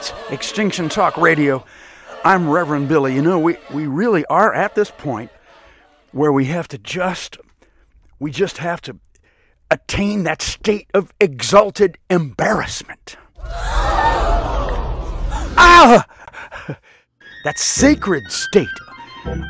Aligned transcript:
It's 0.00 0.14
Extinction 0.30 0.88
Talk 0.88 1.18
Radio. 1.18 1.62
I'm 2.24 2.48
Reverend 2.48 2.88
Billy. 2.88 3.14
You 3.14 3.20
know, 3.20 3.38
we, 3.38 3.58
we 3.70 3.86
really 3.86 4.24
are 4.30 4.54
at 4.54 4.74
this 4.74 4.90
point 4.90 5.30
where 6.12 6.32
we 6.32 6.46
have 6.46 6.66
to 6.68 6.78
just, 6.78 7.36
we 8.18 8.30
just 8.30 8.56
have 8.56 8.80
to 8.80 8.96
attain 9.70 10.22
that 10.22 10.40
state 10.40 10.86
of 10.94 11.12
exalted 11.20 11.98
embarrassment. 12.08 13.18
Ah! 15.58 16.06
That 17.44 17.58
sacred 17.58 18.32
state 18.32 18.68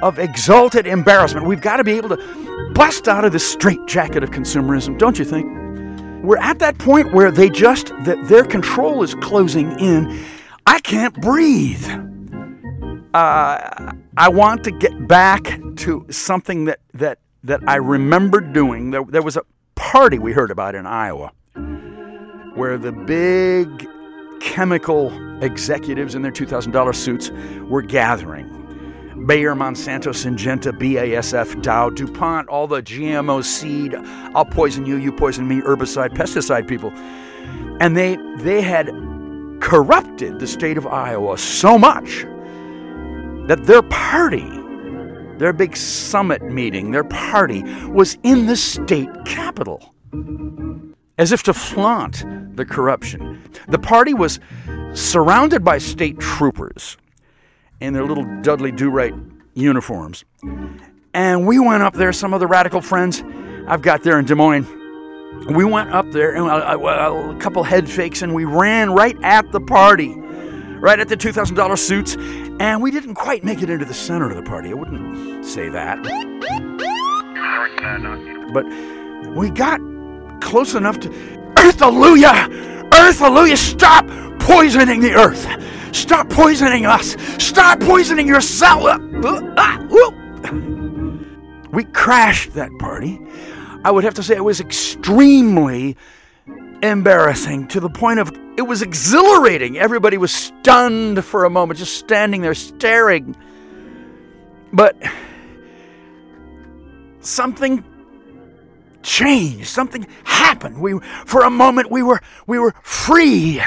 of 0.02 0.19
exalted 0.19 0.88
embarrassment. 0.88 1.46
We've 1.46 1.60
got 1.60 1.77
to 1.77 1.84
be 1.84 1.92
able 1.92 2.09
to 2.09 2.73
bust 2.74 3.06
out 3.06 3.24
of 3.24 3.30
the 3.30 3.38
straitjacket 3.38 4.24
of 4.24 4.30
consumerism, 4.30 4.98
don't 4.98 5.16
you 5.16 5.24
think? 5.24 5.46
We're 6.24 6.38
at 6.38 6.59
that 6.59 6.77
point 6.78 7.12
where 7.12 7.30
they 7.30 7.51
just, 7.51 7.92
that 8.01 8.19
their 8.27 8.42
control 8.45 9.05
is 9.05 9.14
closing 9.14 9.78
in. 9.78 10.20
I 10.70 10.79
can't 10.79 11.20
breathe. 11.20 11.84
Uh, 13.12 13.92
I 14.16 14.28
want 14.28 14.62
to 14.62 14.70
get 14.70 15.09
back 15.09 15.59
to 15.78 16.06
something 16.11 16.66
that, 16.66 16.78
that, 16.95 17.19
that 17.42 17.61
I 17.66 17.74
remember 17.74 18.41
doing. 18.41 18.92
There, 18.92 19.02
there 19.02 19.20
was 19.20 19.37
a 19.37 19.42
party 19.75 20.20
we 20.20 20.33
heard 20.33 20.52
about 20.52 20.77
in 20.77 20.87
Iowa 20.87 21.33
where 22.55 22.78
the 22.78 22.92
big 22.92 23.88
chemical 24.41 25.11
executives 25.42 26.14
in 26.14 26.23
their 26.23 26.30
$2,000 26.30 26.95
suits 26.95 27.33
were 27.69 27.83
gathering. 27.83 28.47
Bayer, 29.27 29.56
Monsanto, 29.56 30.12
Syngenta, 30.12 30.70
BASF, 30.70 31.62
Dow, 31.62 31.91
DuPont, 31.91 32.48
all 32.48 32.69
the 32.69 32.80
GMO 32.80 33.42
seed, 33.42 33.97
I'll 34.37 34.45
poison 34.45 34.87
you, 34.87 34.98
you 34.98 35.11
poison 35.11 35.48
me, 35.48 35.62
herbicide, 35.62 36.11
pesticide 36.11 36.69
people. 36.69 36.92
And 37.81 37.97
they, 37.97 38.19
they 38.37 38.62
had 38.62 38.89
corrupted 39.61 40.39
the 40.39 40.47
state 40.47 40.77
of 40.77 40.86
Iowa 40.86 41.39
so 41.39 41.78
much 41.78 42.27
that 43.47 43.61
their 43.64 43.83
party, 43.83 44.48
their 45.39 45.53
big 45.53 45.77
summit 45.77 46.42
meeting, 46.42 46.91
their 46.91 47.05
party 47.05 47.62
was 47.88 48.19
in 48.22 48.47
the 48.47 48.56
state 48.56 49.11
capitol 49.25 49.94
as 51.19 51.33
if 51.33 51.42
to 51.42 51.53
flaunt 51.53 52.25
the 52.56 52.64
corruption. 52.64 53.42
The 53.69 53.78
party 53.78 54.14
was 54.14 54.41
surrounded 54.94 55.62
by 55.62 55.78
state 55.78 56.19
troopers 56.19 56.97
in 57.81 57.92
their 57.92 58.05
little 58.05 58.25
Dudley 58.42 58.72
Do 58.72 58.91
Right 58.91 59.14
uniforms. 59.55 60.25
And 61.12 61.47
we 61.47 61.58
went 61.58 61.83
up 61.83 61.94
there, 61.94 62.12
some 62.12 62.33
of 62.33 62.41
the 62.41 62.47
radical 62.47 62.81
friends 62.81 63.22
I've 63.66 63.83
got 63.83 64.03
there 64.03 64.19
in 64.19 64.25
Des 64.25 64.34
Moines. 64.34 64.66
We 65.48 65.64
went 65.64 65.91
up 65.91 66.11
there, 66.11 66.34
and 66.34 66.47
uh, 66.47 66.55
uh, 66.55 66.77
a, 66.77 66.78
a, 66.78 67.31
a 67.31 67.36
couple 67.36 67.62
head 67.62 67.89
fakes, 67.89 68.23
and 68.23 68.34
we 68.34 68.45
ran 68.45 68.91
right 68.91 69.17
at 69.23 69.50
the 69.53 69.61
party, 69.61 70.14
right 70.17 70.98
at 71.00 71.09
the 71.09 71.17
$2,000 71.17 71.78
suits. 71.78 72.17
And 72.61 72.83
we 72.83 72.91
didn't 72.91 73.14
quite 73.14 73.42
make 73.42 73.62
it 73.62 73.70
into 73.70 73.84
the 73.84 73.95
center 73.95 74.28
of 74.28 74.37
the 74.37 74.42
party. 74.42 74.70
I 74.70 74.75
wouldn't 74.75 75.45
say 75.47 75.69
that. 75.70 75.98
But 78.53 78.67
we 79.34 79.50
got 79.50 79.81
close 80.41 80.75
enough 80.75 81.00
to. 81.00 81.09
Earth, 81.59 81.81
hallelujah! 81.81 82.48
Earth, 82.94 83.19
hallelujah! 83.19 83.56
Stop 83.56 84.06
poisoning 84.41 85.00
the 85.00 85.15
earth! 85.15 85.47
Stop 85.94 86.28
poisoning 86.28 86.87
us! 86.87 87.17
Stop 87.42 87.81
poisoning 87.81 88.28
yourself! 88.28 88.84
Uh, 88.84 89.78
we 91.72 91.84
crashed 91.84 92.55
that 92.55 92.70
party. 92.78 93.20
I 93.84 93.91
would 93.91 94.05
have 94.05 94.14
to 94.14 94.23
say 94.23 94.36
it 94.36 94.45
was 94.45 94.61
extremely 94.61 95.97
embarrassing 96.83 97.69
to 97.69 97.81
the 97.81 97.91
point 97.91 98.20
of 98.20 98.33
it 98.56 98.62
was 98.62 98.83
exhilarating. 98.83 99.78
Everybody 99.78 100.19
was 100.19 100.32
stunned 100.32 101.25
for 101.25 101.44
a 101.44 101.50
moment, 101.50 101.78
just 101.78 101.97
standing 101.99 102.43
there 102.43 102.54
staring. 102.54 103.37
But 104.72 104.97
something 107.21 107.84
changed. 109.03 109.69
Something 109.69 110.06
happened. 110.25 110.78
We, 110.78 110.99
for 111.25 111.43
a 111.43 111.50
moment, 111.50 111.91
we 111.91 112.03
were 112.03 112.21
we 112.47 112.59
were 112.59 112.75
free. 112.83 113.62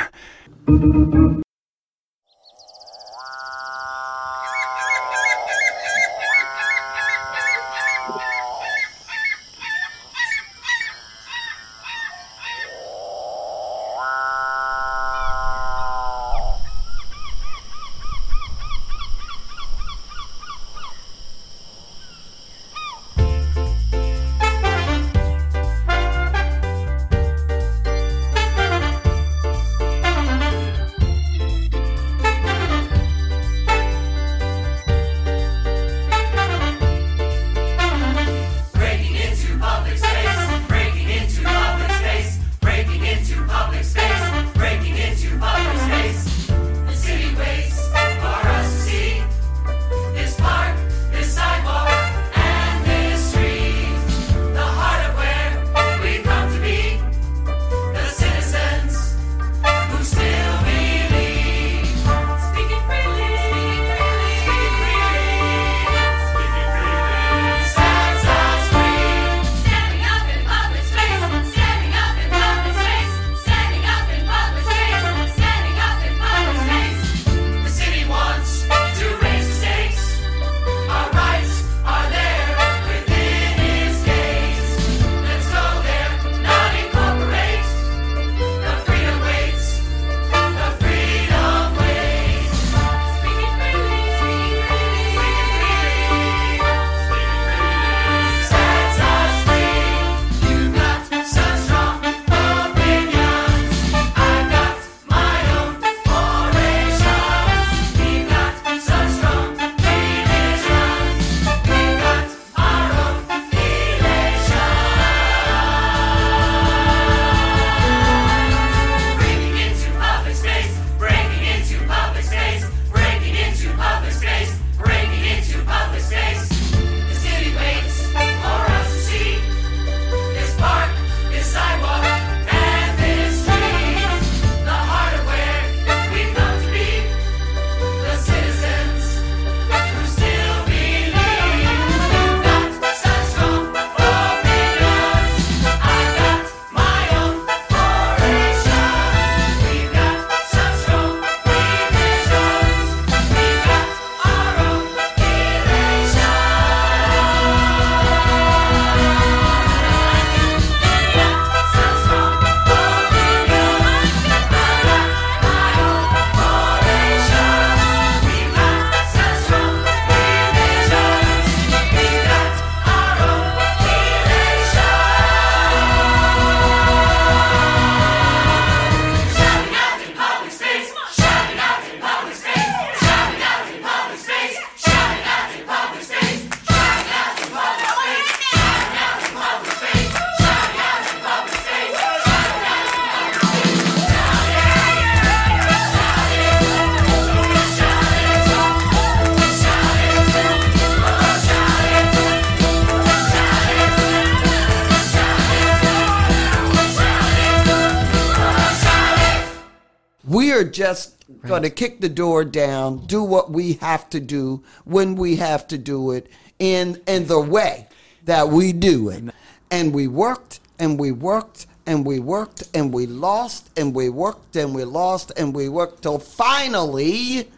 Just 210.83 211.23
right. 211.29 211.47
going 211.47 211.63
to 211.63 211.69
kick 211.69 212.01
the 212.01 212.09
door 212.09 212.43
down, 212.43 213.05
do 213.05 213.23
what 213.23 213.49
we 213.51 213.73
have 213.73 214.09
to 214.09 214.19
do 214.19 214.61
when 214.83 215.15
we 215.15 215.37
have 215.37 215.65
to 215.67 215.77
do 215.77 216.11
it 216.11 216.29
in 216.59 217.01
in 217.07 217.25
the 217.27 217.39
way 217.39 217.87
that 218.25 218.49
we 218.49 218.73
do 218.73 219.07
it. 219.09 219.23
And 219.71 219.93
we 219.93 220.07
worked 220.07 220.59
and 220.77 220.99
we 220.99 221.13
worked 221.13 221.67
and 221.85 222.05
we 222.05 222.19
worked 222.19 222.63
and 222.73 222.93
we 222.93 223.05
lost 223.05 223.69
and 223.77 223.95
we 223.95 224.09
worked 224.09 224.57
and 224.57 224.75
we 224.75 224.83
lost 224.83 225.31
and 225.37 225.55
we 225.55 225.69
worked 225.69 226.03
till 226.03 226.19
finally 226.19 227.49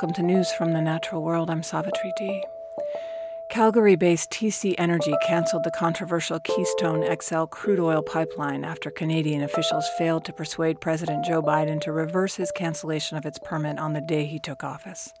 welcome 0.00 0.14
to 0.14 0.22
News 0.22 0.50
from 0.52 0.72
the 0.72 0.80
Natural 0.80 1.22
World. 1.22 1.50
I'm 1.50 1.62
Savitri 1.62 2.10
D. 2.16 2.42
Calgary 3.50 3.96
based 3.96 4.30
TC 4.30 4.74
Energy 4.78 5.12
canceled 5.26 5.62
the 5.62 5.70
controversial 5.70 6.40
Keystone 6.40 7.04
XL 7.20 7.44
crude 7.44 7.78
oil 7.78 8.00
pipeline 8.00 8.64
after 8.64 8.90
Canadian 8.90 9.42
officials 9.42 9.86
failed 9.98 10.24
to 10.24 10.32
persuade 10.32 10.80
President 10.80 11.26
Joe 11.26 11.42
Biden 11.42 11.82
to 11.82 11.92
reverse 11.92 12.36
his 12.36 12.50
cancellation 12.50 13.18
of 13.18 13.26
its 13.26 13.38
permit 13.44 13.78
on 13.78 13.92
the 13.92 14.00
day 14.00 14.24
he 14.24 14.38
took 14.38 14.64
office. 14.64 15.12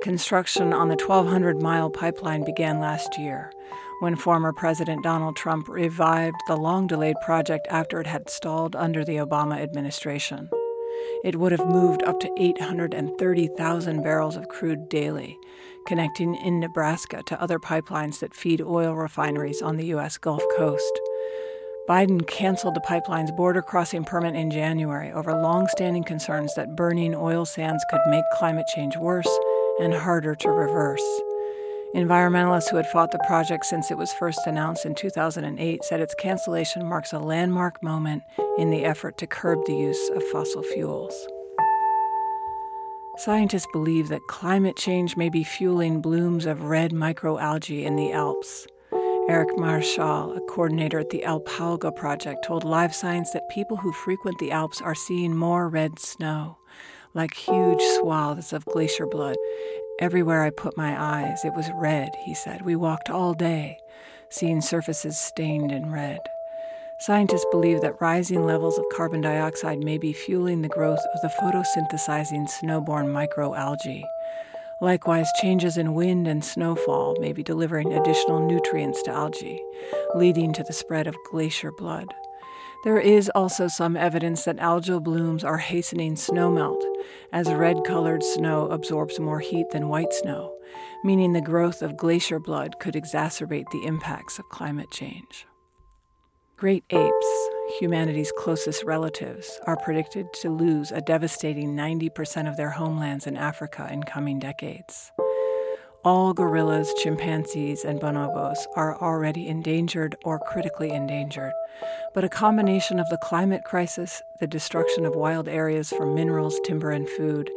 Construction 0.00 0.72
on 0.72 0.86
the 0.86 0.94
1,200 1.04 1.60
mile 1.60 1.90
pipeline 1.90 2.44
began 2.44 2.78
last 2.78 3.18
year 3.18 3.50
when 3.98 4.14
former 4.14 4.52
President 4.52 5.02
Donald 5.02 5.34
Trump 5.34 5.66
revived 5.66 6.36
the 6.46 6.56
long 6.56 6.86
delayed 6.86 7.16
project 7.24 7.66
after 7.68 8.00
it 8.00 8.06
had 8.06 8.30
stalled 8.30 8.76
under 8.76 9.04
the 9.04 9.16
Obama 9.16 9.58
administration 9.58 10.50
it 11.26 11.34
would 11.40 11.50
have 11.50 11.66
moved 11.66 12.04
up 12.04 12.20
to 12.20 12.30
830,000 12.38 14.00
barrels 14.00 14.36
of 14.36 14.46
crude 14.46 14.88
daily, 14.88 15.36
connecting 15.84 16.36
in 16.36 16.60
Nebraska 16.60 17.20
to 17.26 17.42
other 17.42 17.58
pipelines 17.58 18.20
that 18.20 18.32
feed 18.32 18.62
oil 18.62 18.94
refineries 18.94 19.60
on 19.60 19.76
the 19.76 19.86
U.S. 19.86 20.18
Gulf 20.18 20.42
Coast. 20.56 21.00
Biden 21.88 22.24
canceled 22.28 22.76
the 22.76 22.80
pipeline's 22.80 23.32
border 23.32 23.60
crossing 23.60 24.04
permit 24.04 24.36
in 24.36 24.52
January 24.52 25.10
over 25.10 25.32
long 25.32 25.66
standing 25.66 26.04
concerns 26.04 26.54
that 26.54 26.76
burning 26.76 27.12
oil 27.16 27.44
sands 27.44 27.84
could 27.90 28.00
make 28.06 28.24
climate 28.38 28.66
change 28.76 28.96
worse 28.96 29.28
and 29.80 29.94
harder 29.94 30.36
to 30.36 30.48
reverse. 30.48 31.02
Environmentalists 31.96 32.68
who 32.68 32.76
had 32.76 32.86
fought 32.88 33.10
the 33.10 33.24
project 33.26 33.64
since 33.64 33.90
it 33.90 33.96
was 33.96 34.12
first 34.12 34.40
announced 34.46 34.84
in 34.84 34.94
2008 34.94 35.82
said 35.82 35.98
its 35.98 36.14
cancellation 36.14 36.84
marks 36.84 37.14
a 37.14 37.18
landmark 37.18 37.82
moment 37.82 38.22
in 38.58 38.68
the 38.68 38.84
effort 38.84 39.16
to 39.16 39.26
curb 39.26 39.64
the 39.64 39.74
use 39.74 40.10
of 40.10 40.22
fossil 40.24 40.62
fuels. 40.62 41.26
Scientists 43.16 43.66
believe 43.72 44.08
that 44.08 44.20
climate 44.28 44.76
change 44.76 45.16
may 45.16 45.30
be 45.30 45.42
fueling 45.42 46.02
blooms 46.02 46.44
of 46.44 46.64
red 46.64 46.90
microalgae 46.90 47.84
in 47.84 47.96
the 47.96 48.12
Alps. 48.12 48.66
Eric 49.26 49.56
Marshall, 49.56 50.36
a 50.36 50.40
coordinator 50.50 50.98
at 50.98 51.08
the 51.08 51.22
Alpalga 51.22 51.96
Project, 51.96 52.44
told 52.44 52.62
Live 52.62 52.94
Science 52.94 53.30
that 53.30 53.48
people 53.48 53.78
who 53.78 53.90
frequent 53.90 54.38
the 54.38 54.52
Alps 54.52 54.82
are 54.82 54.94
seeing 54.94 55.34
more 55.34 55.70
red 55.70 55.98
snow, 55.98 56.58
like 57.16 57.34
huge 57.34 57.82
swaths 57.98 58.52
of 58.52 58.64
glacier 58.66 59.06
blood, 59.06 59.36
Everywhere 59.98 60.42
I 60.42 60.50
put 60.50 60.76
my 60.76 60.94
eyes, 61.00 61.42
it 61.42 61.54
was 61.54 61.70
red, 61.74 62.10
he 62.26 62.34
said. 62.34 62.60
We 62.60 62.76
walked 62.76 63.08
all 63.08 63.32
day, 63.32 63.78
seeing 64.28 64.60
surfaces 64.60 65.18
stained 65.18 65.72
in 65.72 65.90
red. 65.90 66.20
Scientists 66.98 67.46
believe 67.50 67.80
that 67.80 67.98
rising 67.98 68.44
levels 68.44 68.76
of 68.76 68.84
carbon 68.94 69.22
dioxide 69.22 69.82
may 69.82 69.96
be 69.96 70.12
fueling 70.12 70.60
the 70.60 70.68
growth 70.68 71.00
of 71.14 71.20
the 71.22 71.32
photosynthesizing 71.40 72.46
snowborn 72.46 73.06
microalgae. 73.06 74.04
Likewise, 74.82 75.28
changes 75.40 75.78
in 75.78 75.94
wind 75.94 76.28
and 76.28 76.44
snowfall 76.44 77.16
may 77.18 77.32
be 77.32 77.42
delivering 77.42 77.94
additional 77.94 78.46
nutrients 78.46 79.02
to 79.04 79.10
algae, 79.10 79.62
leading 80.14 80.52
to 80.52 80.62
the 80.62 80.74
spread 80.74 81.06
of 81.06 81.16
glacier 81.30 81.72
blood. 81.72 82.08
There 82.84 83.00
is 83.00 83.30
also 83.34 83.66
some 83.66 83.96
evidence 83.96 84.44
that 84.44 84.58
algal 84.58 85.02
blooms 85.02 85.42
are 85.42 85.56
hastening 85.56 86.16
snowmelt, 86.16 86.82
as 87.32 87.52
red 87.52 87.84
colored 87.84 88.22
snow 88.22 88.68
absorbs 88.68 89.18
more 89.18 89.40
heat 89.40 89.70
than 89.70 89.88
white 89.88 90.12
snow, 90.12 90.54
meaning 91.04 91.32
the 91.32 91.40
growth 91.40 91.82
of 91.82 91.96
glacier 91.96 92.38
blood 92.38 92.78
could 92.80 92.94
exacerbate 92.94 93.70
the 93.70 93.84
impacts 93.84 94.38
of 94.38 94.48
climate 94.48 94.90
change. 94.90 95.46
Great 96.56 96.84
apes, 96.90 97.48
humanity's 97.78 98.32
closest 98.38 98.82
relatives, 98.84 99.60
are 99.66 99.76
predicted 99.76 100.26
to 100.32 100.48
lose 100.48 100.90
a 100.90 101.02
devastating 101.02 101.76
90% 101.76 102.48
of 102.48 102.56
their 102.56 102.70
homelands 102.70 103.26
in 103.26 103.36
Africa 103.36 103.88
in 103.92 104.02
coming 104.02 104.38
decades. 104.38 105.12
All 106.06 106.32
gorillas, 106.32 106.94
chimpanzees, 107.02 107.84
and 107.84 107.98
bonobos 107.98 108.58
are 108.76 108.96
already 109.02 109.48
endangered 109.48 110.14
or 110.22 110.38
critically 110.38 110.92
endangered, 110.92 111.52
but 112.14 112.22
a 112.22 112.28
combination 112.28 113.00
of 113.00 113.08
the 113.08 113.18
climate 113.18 113.64
crisis, 113.64 114.22
the 114.38 114.46
destruction 114.46 115.04
of 115.04 115.16
wild 115.16 115.48
areas 115.48 115.90
for 115.90 116.06
minerals, 116.06 116.60
timber, 116.64 116.92
and 116.92 117.08
food, 117.08 117.50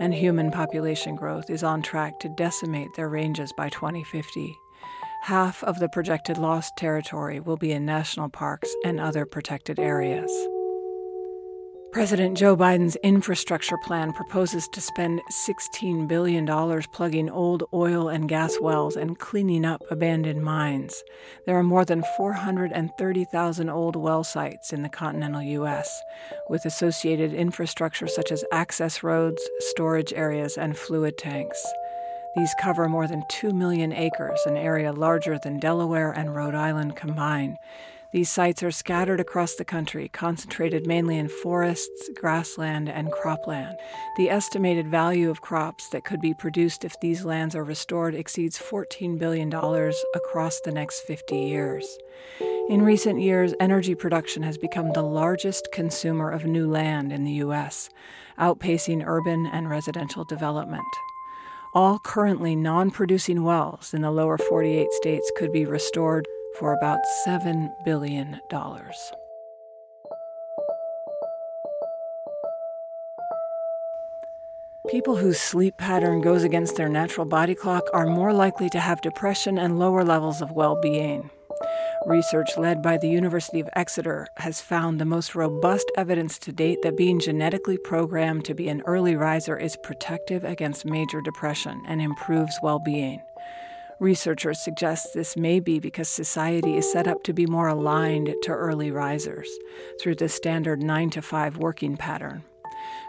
and 0.00 0.12
human 0.12 0.50
population 0.50 1.14
growth 1.14 1.48
is 1.48 1.62
on 1.62 1.80
track 1.80 2.18
to 2.18 2.28
decimate 2.36 2.92
their 2.96 3.08
ranges 3.08 3.52
by 3.56 3.68
2050. 3.68 4.52
Half 5.22 5.62
of 5.62 5.78
the 5.78 5.88
projected 5.88 6.38
lost 6.38 6.76
territory 6.76 7.38
will 7.38 7.56
be 7.56 7.70
in 7.70 7.86
national 7.86 8.30
parks 8.30 8.74
and 8.84 8.98
other 8.98 9.24
protected 9.24 9.78
areas. 9.78 10.32
President 11.92 12.38
Joe 12.38 12.56
Biden's 12.56 12.96
infrastructure 12.96 13.76
plan 13.76 14.14
proposes 14.14 14.66
to 14.68 14.80
spend 14.80 15.20
$16 15.30 16.08
billion 16.08 16.46
plugging 16.90 17.28
old 17.28 17.64
oil 17.74 18.08
and 18.08 18.30
gas 18.30 18.58
wells 18.62 18.96
and 18.96 19.18
cleaning 19.18 19.66
up 19.66 19.82
abandoned 19.90 20.42
mines. 20.42 21.04
There 21.44 21.54
are 21.54 21.62
more 21.62 21.84
than 21.84 22.02
430,000 22.16 23.68
old 23.68 23.96
well 23.96 24.24
sites 24.24 24.72
in 24.72 24.80
the 24.80 24.88
continental 24.88 25.42
U.S., 25.42 26.02
with 26.48 26.64
associated 26.64 27.34
infrastructure 27.34 28.06
such 28.06 28.32
as 28.32 28.42
access 28.50 29.02
roads, 29.02 29.42
storage 29.58 30.14
areas, 30.14 30.56
and 30.56 30.78
fluid 30.78 31.18
tanks. 31.18 31.62
These 32.34 32.54
cover 32.58 32.88
more 32.88 33.06
than 33.06 33.24
2 33.28 33.50
million 33.50 33.92
acres, 33.92 34.40
an 34.46 34.56
area 34.56 34.92
larger 34.94 35.38
than 35.38 35.58
Delaware 35.58 36.12
and 36.12 36.34
Rhode 36.34 36.54
Island 36.54 36.96
combined 36.96 37.58
these 38.12 38.30
sites 38.30 38.62
are 38.62 38.70
scattered 38.70 39.20
across 39.20 39.54
the 39.54 39.64
country, 39.64 40.10
concentrated 40.12 40.86
mainly 40.86 41.16
in 41.16 41.28
forests, 41.28 42.10
grassland, 42.14 42.90
and 42.90 43.10
cropland. 43.10 43.74
The 44.18 44.28
estimated 44.28 44.86
value 44.86 45.30
of 45.30 45.40
crops 45.40 45.88
that 45.88 46.04
could 46.04 46.20
be 46.20 46.34
produced 46.34 46.84
if 46.84 46.94
these 47.00 47.24
lands 47.24 47.54
are 47.54 47.64
restored 47.64 48.14
exceeds 48.14 48.58
$14 48.58 49.18
billion 49.18 49.50
across 50.14 50.60
the 50.60 50.72
next 50.72 51.00
50 51.00 51.36
years. 51.36 51.98
In 52.68 52.82
recent 52.82 53.20
years, 53.20 53.54
energy 53.58 53.94
production 53.94 54.42
has 54.42 54.58
become 54.58 54.92
the 54.92 55.02
largest 55.02 55.68
consumer 55.72 56.30
of 56.30 56.44
new 56.44 56.70
land 56.70 57.12
in 57.12 57.24
the 57.24 57.32
U.S., 57.32 57.88
outpacing 58.38 59.02
urban 59.06 59.46
and 59.46 59.70
residential 59.70 60.24
development. 60.24 60.84
All 61.74 61.98
currently 61.98 62.54
non 62.54 62.90
producing 62.90 63.42
wells 63.42 63.94
in 63.94 64.02
the 64.02 64.10
lower 64.10 64.36
48 64.36 64.92
states 64.92 65.32
could 65.36 65.50
be 65.50 65.64
restored 65.64 66.28
for 66.58 66.72
about 66.72 67.00
$7 67.26 67.70
billion. 67.84 68.40
People 74.90 75.16
whose 75.16 75.40
sleep 75.40 75.76
pattern 75.78 76.20
goes 76.20 76.42
against 76.42 76.76
their 76.76 76.88
natural 76.88 77.24
body 77.24 77.54
clock 77.54 77.84
are 77.94 78.06
more 78.06 78.32
likely 78.32 78.68
to 78.70 78.80
have 78.80 79.00
depression 79.00 79.58
and 79.58 79.78
lower 79.78 80.04
levels 80.04 80.42
of 80.42 80.50
well 80.52 80.80
being. 80.80 81.30
Research 82.06 82.58
led 82.58 82.82
by 82.82 82.98
the 82.98 83.08
University 83.08 83.60
of 83.60 83.68
Exeter 83.74 84.26
has 84.38 84.60
found 84.60 85.00
the 85.00 85.04
most 85.04 85.36
robust 85.36 85.90
evidence 85.96 86.36
to 86.40 86.52
date 86.52 86.82
that 86.82 86.96
being 86.96 87.20
genetically 87.20 87.78
programmed 87.78 88.44
to 88.44 88.54
be 88.54 88.68
an 88.68 88.82
early 88.84 89.14
riser 89.14 89.56
is 89.56 89.76
protective 89.76 90.42
against 90.42 90.84
major 90.84 91.20
depression 91.20 91.80
and 91.86 92.02
improves 92.02 92.58
well 92.60 92.80
being. 92.80 93.22
Researchers 94.02 94.60
suggest 94.60 95.14
this 95.14 95.36
may 95.36 95.60
be 95.60 95.78
because 95.78 96.08
society 96.08 96.76
is 96.76 96.90
set 96.90 97.06
up 97.06 97.22
to 97.22 97.32
be 97.32 97.46
more 97.46 97.68
aligned 97.68 98.34
to 98.42 98.50
early 98.50 98.90
risers 98.90 99.48
through 100.00 100.16
the 100.16 100.28
standard 100.28 100.82
9 100.82 101.10
to 101.10 101.22
5 101.22 101.56
working 101.58 101.96
pattern. 101.96 102.42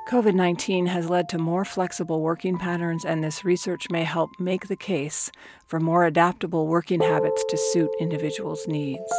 COVID 0.08 0.36
19 0.36 0.86
has 0.86 1.10
led 1.10 1.30
to 1.30 1.40
more 1.40 1.66
flexible 1.66 2.22
working 2.22 2.60
patterns, 2.60 3.06
and 3.06 3.24
this 3.24 3.44
research 3.44 3.90
may 3.90 4.04
help 4.04 4.30
make 4.40 4.68
the 4.68 4.76
case 4.76 5.32
for 5.66 5.80
more 5.80 6.06
adaptable 6.06 6.68
working 6.68 7.02
habits 7.02 7.44
to 7.50 7.58
suit 7.58 7.90
individuals' 8.00 8.68
needs. 8.68 9.12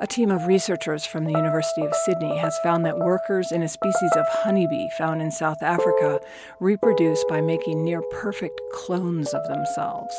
A 0.00 0.08
team 0.08 0.32
of 0.32 0.48
researchers 0.48 1.06
from 1.06 1.24
the 1.24 1.30
University 1.30 1.82
of 1.82 1.94
Sydney 1.94 2.36
has 2.38 2.58
found 2.64 2.84
that 2.84 2.98
workers 2.98 3.52
in 3.52 3.62
a 3.62 3.68
species 3.68 4.10
of 4.16 4.26
honeybee 4.28 4.88
found 4.98 5.22
in 5.22 5.30
South 5.30 5.62
Africa 5.62 6.20
reproduce 6.58 7.22
by 7.28 7.40
making 7.40 7.84
near 7.84 8.02
perfect 8.10 8.60
clones 8.72 9.32
of 9.32 9.46
themselves. 9.46 10.12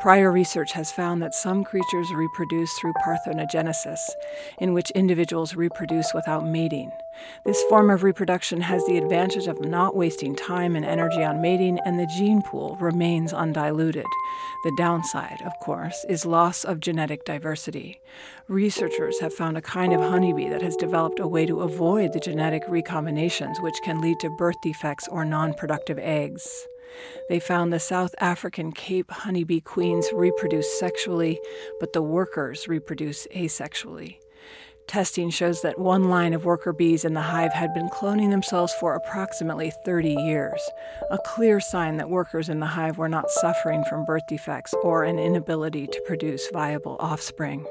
Prior 0.00 0.32
research 0.32 0.72
has 0.72 0.90
found 0.90 1.22
that 1.22 1.34
some 1.34 1.62
creatures 1.62 2.10
reproduce 2.12 2.72
through 2.80 2.94
parthenogenesis, 2.94 4.00
in 4.58 4.72
which 4.72 4.90
individuals 4.90 5.54
reproduce 5.54 6.12
without 6.12 6.44
mating. 6.44 6.90
This 7.44 7.62
form 7.64 7.90
of 7.90 8.02
reproduction 8.02 8.60
has 8.60 8.84
the 8.86 8.98
advantage 8.98 9.46
of 9.46 9.60
not 9.60 9.96
wasting 9.96 10.34
time 10.34 10.76
and 10.76 10.84
energy 10.84 11.22
on 11.22 11.42
mating, 11.42 11.78
and 11.84 11.98
the 11.98 12.06
gene 12.18 12.42
pool 12.42 12.76
remains 12.80 13.32
undiluted. 13.32 14.06
The 14.64 14.74
downside, 14.76 15.42
of 15.44 15.52
course, 15.60 16.04
is 16.08 16.24
loss 16.24 16.64
of 16.64 16.80
genetic 16.80 17.24
diversity. 17.24 18.00
Researchers 18.48 19.20
have 19.20 19.34
found 19.34 19.56
a 19.56 19.62
kind 19.62 19.92
of 19.92 20.00
honeybee 20.00 20.48
that 20.48 20.62
has 20.62 20.76
developed 20.76 21.18
a 21.18 21.26
way 21.26 21.46
to 21.46 21.60
avoid 21.62 22.12
the 22.12 22.20
genetic 22.20 22.64
recombinations, 22.66 23.62
which 23.62 23.80
can 23.84 24.00
lead 24.00 24.18
to 24.20 24.36
birth 24.38 24.56
defects 24.62 25.08
or 25.08 25.24
non 25.24 25.54
productive 25.54 25.98
eggs. 25.98 26.66
They 27.28 27.40
found 27.40 27.72
the 27.72 27.80
South 27.80 28.14
African 28.20 28.72
Cape 28.72 29.10
honeybee 29.10 29.60
queens 29.60 30.10
reproduce 30.12 30.78
sexually, 30.78 31.40
but 31.80 31.92
the 31.92 32.02
workers 32.02 32.68
reproduce 32.68 33.26
asexually. 33.34 34.18
Testing 34.86 35.30
shows 35.30 35.62
that 35.62 35.78
one 35.78 36.10
line 36.10 36.34
of 36.34 36.44
worker 36.44 36.72
bees 36.72 37.04
in 37.04 37.14
the 37.14 37.20
hive 37.22 37.52
had 37.52 37.72
been 37.72 37.88
cloning 37.88 38.30
themselves 38.30 38.74
for 38.74 38.94
approximately 38.94 39.72
30 39.84 40.10
years, 40.10 40.60
a 41.10 41.18
clear 41.24 41.60
sign 41.60 41.96
that 41.96 42.10
workers 42.10 42.48
in 42.48 42.60
the 42.60 42.66
hive 42.66 42.98
were 42.98 43.08
not 43.08 43.30
suffering 43.30 43.84
from 43.84 44.04
birth 44.04 44.26
defects 44.26 44.74
or 44.82 45.04
an 45.04 45.18
inability 45.18 45.86
to 45.86 46.00
produce 46.06 46.50
viable 46.52 46.96
offspring. 47.00 47.64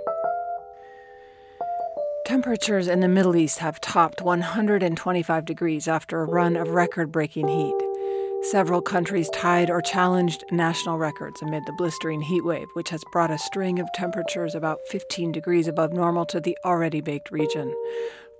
Temperatures 2.26 2.88
in 2.88 3.02
the 3.02 3.08
Middle 3.08 3.36
East 3.36 3.60
have 3.60 3.82
topped 3.82 4.22
125 4.22 5.46
degrees 5.46 5.88
after 5.88 6.22
a 6.22 6.26
run 6.26 6.56
of 6.56 6.70
record 6.70 7.12
breaking 7.12 7.48
heat. 7.48 7.91
Several 8.44 8.82
countries 8.82 9.30
tied 9.30 9.70
or 9.70 9.82
challenged 9.82 10.44
national 10.52 10.98
records 10.98 11.44
amid 11.44 11.64
the 11.68 11.74
blistering 11.74 12.22
heat 12.22 12.44
wave, 12.44 12.68
which 12.74 12.90
has 12.90 13.04
brought 13.12 13.30
a 13.30 13.38
string 13.38 13.80
of 13.80 13.88
temperatures 13.94 14.56
about 14.56 14.80
15 14.88 15.32
degrees 15.32 15.68
above 15.68 15.94
normal 15.94 16.26
to 16.26 16.40
the 16.40 16.58
already 16.66 17.02
baked 17.02 17.30
region. 17.30 17.72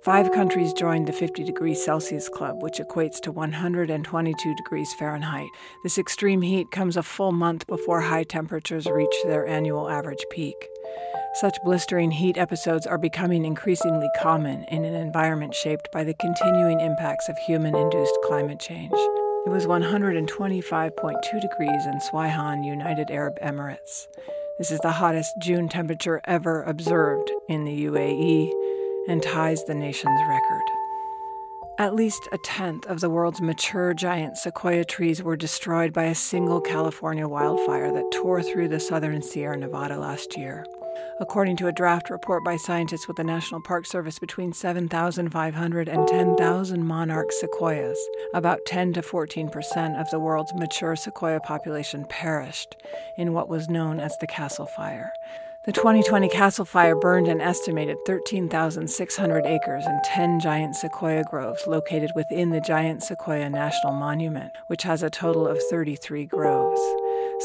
Five 0.02 0.32
countries 0.32 0.72
joined 0.72 1.06
the 1.06 1.12
50 1.12 1.44
degrees 1.44 1.84
Celsius 1.84 2.28
Club, 2.28 2.64
which 2.64 2.80
equates 2.80 3.20
to 3.20 3.30
122 3.30 4.56
degrees 4.56 4.92
Fahrenheit. 4.94 5.48
This 5.84 5.98
extreme 5.98 6.42
heat 6.42 6.72
comes 6.72 6.96
a 6.96 7.04
full 7.04 7.30
month 7.30 7.68
before 7.68 8.00
high 8.00 8.24
temperatures 8.24 8.86
reach 8.86 9.14
their 9.24 9.46
annual 9.46 9.88
average 9.88 10.24
peak. 10.32 10.56
Such 11.34 11.56
blistering 11.64 12.10
heat 12.10 12.36
episodes 12.36 12.88
are 12.88 12.98
becoming 12.98 13.44
increasingly 13.44 14.10
common 14.20 14.64
in 14.64 14.84
an 14.84 14.94
environment 14.94 15.54
shaped 15.54 15.92
by 15.92 16.02
the 16.02 16.14
continuing 16.14 16.80
impacts 16.80 17.28
of 17.28 17.38
human 17.38 17.76
induced 17.76 18.18
climate 18.24 18.58
change. 18.58 18.92
It 19.44 19.50
was 19.50 19.66
125.2 19.66 21.40
degrees 21.40 21.86
in 21.86 21.98
Sweihan, 21.98 22.64
United 22.64 23.10
Arab 23.10 23.40
Emirates. 23.42 24.06
This 24.56 24.70
is 24.70 24.78
the 24.80 24.92
hottest 24.92 25.32
June 25.40 25.68
temperature 25.68 26.20
ever 26.26 26.62
observed 26.62 27.28
in 27.48 27.64
the 27.64 27.86
UAE 27.86 28.52
and 29.08 29.20
ties 29.20 29.64
the 29.64 29.74
nation's 29.74 30.20
record. 30.28 30.62
At 31.76 31.96
least 31.96 32.28
a 32.30 32.38
tenth 32.44 32.86
of 32.86 33.00
the 33.00 33.10
world's 33.10 33.40
mature 33.40 33.92
giant 33.94 34.36
sequoia 34.36 34.84
trees 34.84 35.24
were 35.24 35.36
destroyed 35.36 35.92
by 35.92 36.04
a 36.04 36.14
single 36.14 36.60
California 36.60 37.26
wildfire 37.26 37.92
that 37.92 38.12
tore 38.12 38.44
through 38.44 38.68
the 38.68 38.78
southern 38.78 39.22
Sierra 39.22 39.56
Nevada 39.56 39.98
last 39.98 40.38
year. 40.38 40.64
According 41.20 41.56
to 41.58 41.66
a 41.66 41.72
draft 41.72 42.10
report 42.10 42.44
by 42.44 42.56
scientists 42.56 43.06
with 43.06 43.16
the 43.16 43.24
National 43.24 43.60
Park 43.60 43.86
Service, 43.86 44.18
between 44.18 44.52
7,500 44.52 45.88
and 45.88 46.08
10,000 46.08 46.84
monarch 46.84 47.30
sequoias, 47.32 47.98
about 48.34 48.64
10 48.66 48.92
to 48.94 49.02
14 49.02 49.48
percent 49.48 49.96
of 49.96 50.10
the 50.10 50.18
world's 50.18 50.54
mature 50.54 50.96
sequoia 50.96 51.40
population, 51.40 52.04
perished 52.04 52.76
in 53.16 53.32
what 53.32 53.48
was 53.48 53.68
known 53.68 54.00
as 54.00 54.16
the 54.18 54.26
Castle 54.26 54.66
Fire. 54.66 55.12
The 55.64 55.70
2020 55.70 56.28
Castle 56.28 56.64
Fire 56.64 56.96
burned 56.96 57.28
an 57.28 57.40
estimated 57.40 57.96
13,600 58.04 59.46
acres 59.46 59.84
and 59.86 60.02
10 60.02 60.40
giant 60.40 60.74
sequoia 60.74 61.22
groves 61.22 61.62
located 61.68 62.10
within 62.16 62.50
the 62.50 62.60
Giant 62.60 63.04
Sequoia 63.04 63.48
National 63.48 63.92
Monument, 63.92 64.50
which 64.66 64.82
has 64.82 65.04
a 65.04 65.10
total 65.10 65.46
of 65.46 65.62
33 65.70 66.26
groves. 66.26 66.80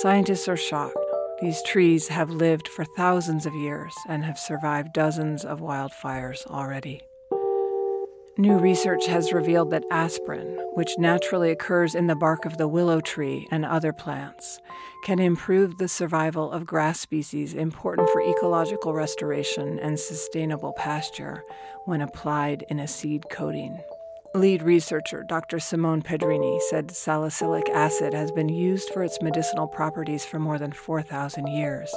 Scientists 0.02 0.48
are 0.48 0.58
shocked. 0.58 1.07
These 1.40 1.62
trees 1.62 2.08
have 2.08 2.32
lived 2.32 2.68
for 2.68 2.84
thousands 2.84 3.46
of 3.46 3.54
years 3.54 3.94
and 4.10 4.26
have 4.26 4.40
survived 4.40 4.92
dozens 4.92 5.46
of 5.46 5.60
wildfires 5.60 6.48
already. 6.48 7.04
New 8.40 8.58
research 8.58 9.06
has 9.06 9.32
revealed 9.32 9.70
that 9.70 9.84
aspirin, 9.92 10.58
which 10.74 10.98
naturally 10.98 11.52
occurs 11.52 11.94
in 11.94 12.08
the 12.08 12.16
bark 12.16 12.46
of 12.46 12.58
the 12.58 12.68
willow 12.68 13.02
tree 13.02 13.48
and 13.52 13.66
other 13.66 13.94
plants, 13.94 14.60
can 15.06 15.20
improve 15.20 15.78
the 15.78 15.88
survival 15.88 16.52
of 16.52 16.66
grass 16.66 17.00
species 17.00 17.54
important 17.54 18.10
for 18.10 18.22
ecological 18.22 18.94
restoration 18.94 19.78
and 19.78 20.00
sustainable 20.00 20.74
pasture 20.74 21.44
when 21.86 22.02
applied 22.02 22.66
in 22.70 22.80
a 22.80 22.88
seed 22.88 23.26
coating. 23.30 23.80
Lead 24.36 24.62
researcher 24.62 25.24
Dr. 25.24 25.60
Simone 25.60 26.02
Pedrini 26.02 26.60
said 26.70 26.92
salicylic 26.92 27.70
acid 27.70 28.14
has 28.14 28.30
been 28.32 28.50
used 28.50 28.90
for 28.90 29.04
its 29.04 29.22
medicinal 29.22 29.68
properties 29.68 30.26
for 30.26 30.38
more 30.38 30.60
than 30.60 30.72
4,000 30.72 31.48
years, 31.48 31.94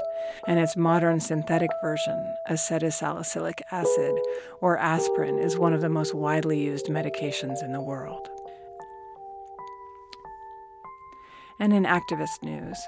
and 0.46 0.58
its 0.58 0.76
modern 0.76 1.20
synthetic 1.20 1.70
version, 1.82 2.34
acetylsalicylic 2.48 3.60
acid, 3.72 4.14
or 4.60 4.78
aspirin, 4.78 5.38
is 5.38 5.58
one 5.58 5.74
of 5.74 5.80
the 5.80 5.88
most 5.88 6.14
widely 6.14 6.60
used 6.60 6.86
medications 6.86 7.62
in 7.64 7.72
the 7.72 7.80
world. 7.80 8.28
And 11.58 11.74
in 11.74 11.82
activist 11.84 12.42
news, 12.42 12.78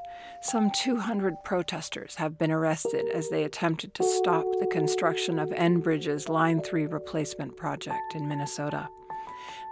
some 0.40 0.70
200 0.70 1.34
protesters 1.44 2.14
have 2.14 2.38
been 2.38 2.50
arrested 2.50 3.06
as 3.10 3.28
they 3.28 3.44
attempted 3.44 3.92
to 3.94 4.04
stop 4.04 4.46
the 4.60 4.66
construction 4.66 5.38
of 5.38 5.50
Enbridge's 5.50 6.30
Line 6.30 6.62
3 6.62 6.86
replacement 6.86 7.56
project 7.56 8.14
in 8.14 8.28
Minnesota. 8.28 8.88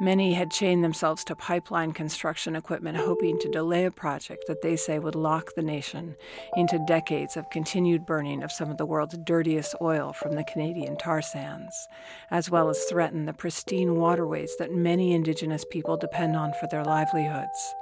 Many 0.03 0.33
had 0.33 0.51
chained 0.51 0.83
themselves 0.83 1.25
to 1.25 1.37
pipeline 1.37 1.93
construction 1.93 2.57
equipment, 2.57 2.97
hoping 2.97 3.39
to 3.39 3.51
delay 3.51 3.85
a 3.85 3.91
project 3.91 4.45
that 4.49 4.63
they 4.63 4.75
say 4.75 4.99
would 4.99 5.15
lock 5.15 5.55
the 5.55 5.63
nation 5.63 6.17
into 6.57 6.83
decades 6.89 7.37
of 7.37 7.51
continued 7.51 8.07
burning 8.07 8.43
of 8.43 8.51
some 8.51 8.71
of 8.71 8.79
the 8.79 8.87
world's 8.87 9.19
dirtiest 9.19 9.75
oil 9.83 10.15
from 10.15 10.37
the 10.37 10.45
Canadian 10.45 10.97
tar 10.97 11.21
sands, 11.21 11.87
as 12.31 12.51
well 12.51 12.71
as 12.71 12.83
threaten 12.85 13.27
the 13.27 13.35
pristine 13.35 13.97
waterways 13.97 14.57
that 14.59 14.73
many 14.73 15.13
Indigenous 15.13 15.67
people 15.71 15.99
depend 15.99 16.35
on 16.35 16.55
for 16.59 16.67
their 16.69 16.83
livelihoods. 16.83 17.75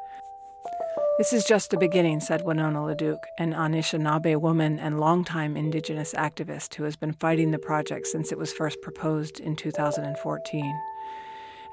This 1.18 1.32
is 1.32 1.44
just 1.44 1.70
the 1.70 1.76
beginning, 1.76 2.18
said 2.18 2.42
Winona 2.42 2.80
LaDuke, 2.80 3.22
an 3.38 3.52
Anishinaabe 3.52 4.40
woman 4.40 4.80
and 4.80 4.98
longtime 4.98 5.56
Indigenous 5.56 6.14
activist 6.14 6.74
who 6.74 6.82
has 6.82 6.96
been 6.96 7.12
fighting 7.12 7.52
the 7.52 7.58
project 7.60 8.08
since 8.08 8.32
it 8.32 8.38
was 8.38 8.52
first 8.52 8.82
proposed 8.82 9.38
in 9.38 9.54
2014. 9.54 10.80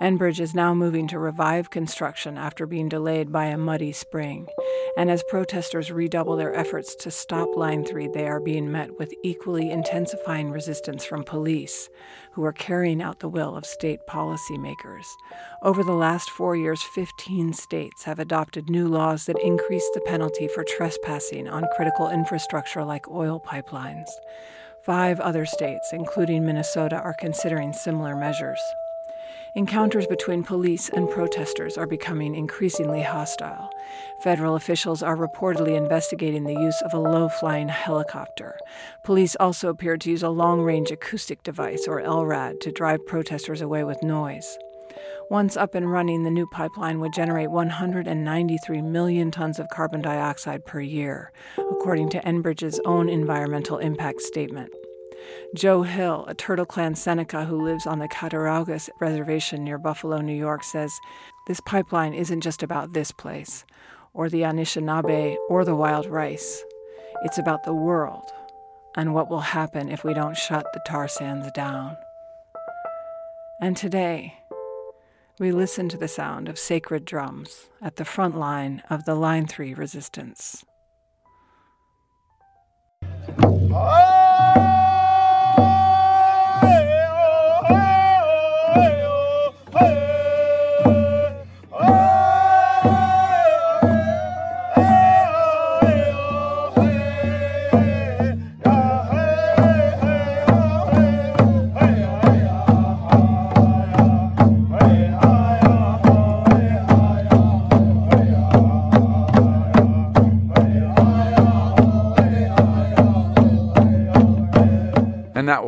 Enbridge 0.02 0.42
is 0.42 0.54
now 0.54 0.74
moving 0.74 1.08
to 1.08 1.18
revive 1.18 1.70
construction 1.70 2.38
after 2.38 2.66
being 2.66 2.90
delayed 2.90 3.32
by 3.32 3.46
a 3.46 3.58
muddy 3.58 3.94
spring. 3.94 4.48
And 4.98 5.10
as 5.10 5.24
protesters 5.30 5.92
redouble 5.92 6.36
their 6.36 6.54
efforts 6.54 6.96
to 6.96 7.12
stop 7.12 7.56
Line 7.56 7.86
3, 7.86 8.10
they 8.10 8.28
are 8.28 8.42
being 8.42 8.72
met 8.72 8.98
with 9.00 9.14
equally 9.24 9.72
intensifying 9.72 10.52
resistance 10.52 11.06
from 11.06 11.24
police, 11.24 11.90
who 12.34 12.44
are 12.44 12.52
carrying 12.52 13.02
out 13.02 13.20
the 13.20 13.30
will 13.30 13.56
of 13.56 13.66
state 13.66 14.02
policymakers. 14.08 15.06
Over 15.62 15.82
the 15.82 15.94
last 15.94 16.30
four 16.30 16.58
years, 16.58 16.84
15 16.84 17.54
states 17.54 18.04
have 18.04 18.20
adopted 18.20 18.70
new 18.70 18.90
laws 18.90 19.26
that 19.26 19.40
increase 19.40 19.90
the 19.94 20.02
penalty 20.02 20.50
for 20.50 20.66
trespassing 20.66 21.48
on 21.48 21.68
critical 21.76 22.10
infrastructure 22.10 22.84
like 22.84 23.10
oil 23.10 23.42
pipelines. 23.46 24.10
Five 24.84 25.20
other 25.22 25.46
states, 25.46 25.94
including 25.94 26.46
Minnesota, 26.46 26.98
are 26.98 27.16
considering 27.20 27.74
similar 27.74 28.16
measures. 28.16 28.60
Encounters 29.56 30.06
between 30.08 30.44
police 30.44 30.90
and 30.90 31.10
protesters 31.10 31.78
are 31.78 31.88
becoming 31.88 32.36
increasingly 32.36 33.02
hostile. 33.02 33.70
Federal 34.22 34.58
officials 34.58 35.02
are 35.02 35.16
reportedly 35.16 35.78
investigating 35.78 36.44
the 36.44 36.60
use 36.60 36.82
of 36.82 36.94
a 36.94 37.00
low 37.00 37.30
flying 37.30 37.70
helicopter. 37.70 38.58
Police 39.06 39.38
also 39.40 39.70
appear 39.70 39.96
to 39.96 40.12
use 40.12 40.24
a 40.24 40.30
long 40.30 40.62
range 40.62 40.92
acoustic 40.92 41.42
device, 41.42 41.88
or 41.88 42.02
LRAD, 42.02 42.60
to 42.60 42.72
drive 42.74 43.06
protesters 43.08 43.62
away 43.62 43.86
with 43.86 44.04
noise. 44.04 44.58
Once 45.30 45.56
up 45.56 45.74
and 45.74 45.90
running, 45.90 46.24
the 46.24 46.30
new 46.30 46.48
pipeline 46.48 47.00
would 47.00 47.14
generate 47.14 47.50
193 47.50 48.82
million 48.82 49.32
tons 49.32 49.58
of 49.58 49.70
carbon 49.70 50.02
dioxide 50.02 50.66
per 50.66 50.82
year, 50.82 51.32
according 51.58 52.10
to 52.10 52.20
Enbridge's 52.24 52.82
own 52.84 53.08
environmental 53.08 53.78
impact 53.78 54.22
statement. 54.22 54.70
Joe 55.56 55.84
Hill, 55.84 56.26
a 56.28 56.34
Turtle 56.34 56.66
Clan 56.66 56.96
Seneca 56.96 57.46
who 57.46 57.64
lives 57.64 57.86
on 57.86 58.00
the 58.00 58.08
Cattaraugus 58.08 58.90
Reservation 59.00 59.64
near 59.64 59.78
Buffalo, 59.78 60.22
New 60.22 60.36
York, 60.36 60.64
says 60.64 60.92
this 61.48 61.62
pipeline 61.62 62.14
isn't 62.14 62.42
just 62.42 62.64
about 62.64 62.94
this 62.94 63.12
place, 63.12 63.66
or 64.14 64.30
the 64.30 64.42
Anishinaabe, 64.42 65.36
or 65.50 65.64
the 65.64 65.76
wild 65.76 66.06
rice. 66.06 66.64
It's 67.24 67.38
about 67.38 67.64
the 67.64 67.74
world 67.74 68.32
and 68.96 69.14
what 69.14 69.30
will 69.30 69.42
happen 69.42 69.90
if 69.90 70.04
we 70.04 70.14
don't 70.14 70.38
shut 70.38 70.66
the 70.74 70.82
tar 70.86 71.08
sands 71.08 71.52
down. 71.54 71.98
And 73.62 73.76
today, 73.78 74.36
we 75.40 75.52
listen 75.52 75.90
to 75.90 75.98
the 75.98 76.08
sound 76.08 76.48
of 76.48 76.58
sacred 76.58 77.04
drums 77.06 77.68
at 77.82 77.98
the 77.98 78.06
front 78.06 78.38
line 78.38 78.82
of 78.90 79.06
the 79.06 79.16
Line 79.16 79.48
3 79.48 79.74
resistance. 79.74 80.64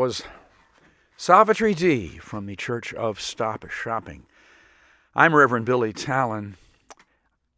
Was 0.08 0.24
Savitri 1.18 1.74
D 1.74 2.18
from 2.20 2.46
the 2.46 2.56
Church 2.56 2.94
of 2.94 3.20
Stop 3.20 3.70
Shopping. 3.70 4.26
I'm 5.14 5.36
Reverend 5.36 5.66
Billy 5.66 5.92
Talen. 5.92 6.54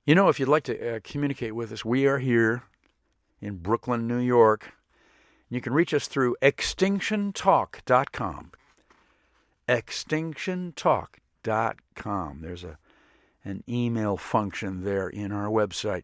You 0.04 0.16
know, 0.16 0.30
if 0.30 0.40
you'd 0.40 0.50
like 0.50 0.64
to 0.64 0.96
uh, 0.96 1.00
communicate 1.04 1.54
with 1.54 1.72
us, 1.72 1.86
we 1.86 2.08
are 2.08 2.18
here 2.18 2.64
in 3.40 3.58
Brooklyn, 3.58 4.08
New 4.08 4.18
York. 4.18 4.74
You 5.48 5.62
can 5.62 5.74
reach 5.74 5.94
us 5.94 6.08
through 6.08 6.38
extinctiontalk.com. 6.42 8.52
Extinctiontalk.com. 9.68 12.42
There's 12.42 12.64
a 12.64 12.80
an 13.46 13.64
email 13.70 14.18
function 14.18 14.84
there 14.84 15.08
in 15.08 15.32
our 15.32 15.50
website. 15.50 16.02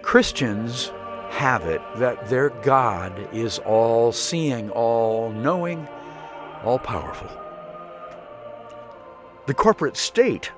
Christians 0.00 0.90
have 1.30 1.64
it 1.64 1.80
that 1.96 2.28
their 2.28 2.50
God 2.50 3.28
is 3.32 3.58
all 3.60 4.12
seeing, 4.12 4.70
all 4.70 5.30
knowing, 5.30 5.88
all 6.64 6.78
powerful. 6.78 7.30
The 9.46 9.54
corporate 9.54 9.96
state, 9.96 10.50